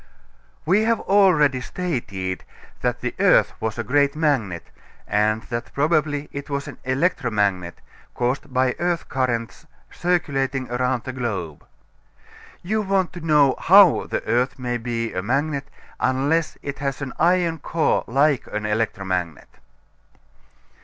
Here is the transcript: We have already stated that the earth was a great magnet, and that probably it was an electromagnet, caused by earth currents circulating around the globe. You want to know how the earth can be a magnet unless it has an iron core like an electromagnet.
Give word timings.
We 0.65 0.81
have 0.85 0.99
already 1.01 1.61
stated 1.61 2.43
that 2.81 3.01
the 3.01 3.13
earth 3.19 3.53
was 3.59 3.77
a 3.77 3.83
great 3.83 4.15
magnet, 4.15 4.71
and 5.07 5.43
that 5.43 5.71
probably 5.75 6.27
it 6.31 6.49
was 6.49 6.67
an 6.67 6.79
electromagnet, 6.83 7.81
caused 8.15 8.51
by 8.51 8.73
earth 8.79 9.07
currents 9.09 9.67
circulating 9.91 10.67
around 10.71 11.03
the 11.03 11.13
globe. 11.13 11.67
You 12.63 12.81
want 12.81 13.13
to 13.13 13.21
know 13.21 13.53
how 13.59 14.07
the 14.07 14.23
earth 14.25 14.55
can 14.55 14.81
be 14.81 15.13
a 15.13 15.21
magnet 15.21 15.69
unless 15.99 16.57
it 16.63 16.79
has 16.79 17.03
an 17.03 17.13
iron 17.19 17.59
core 17.59 18.03
like 18.07 18.47
an 18.47 18.65
electromagnet. 18.65 19.49